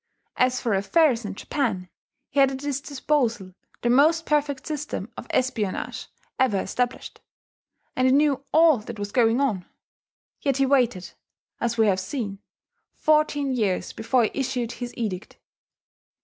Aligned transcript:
As 0.35 0.59
for 0.59 0.73
affairs 0.73 1.25
in 1.25 1.35
Japan, 1.35 1.87
he 2.31 2.39
had 2.39 2.49
at 2.49 2.61
his 2.63 2.81
disposal 2.81 3.53
the 3.83 3.89
most 3.91 4.25
perfect 4.25 4.65
system 4.65 5.11
of 5.15 5.27
espionage 5.29 6.07
ever 6.39 6.57
established; 6.57 7.21
and 7.95 8.07
he 8.07 8.11
knew 8.11 8.43
all 8.51 8.79
that 8.79 8.97
was 8.97 9.11
going 9.11 9.39
on. 9.39 9.63
Yet 10.41 10.57
he 10.57 10.65
waited, 10.65 11.11
as 11.59 11.77
we 11.77 11.85
have 11.85 11.99
seen, 11.99 12.39
fourteen 12.95 13.51
years 13.53 13.93
before 13.93 14.23
he 14.23 14.31
issued 14.33 14.71
his 14.71 14.91
edict. 14.97 15.37